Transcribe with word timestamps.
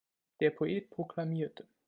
Der 0.39 0.49
Poet 0.49 0.89
proklamierte. 0.89 1.67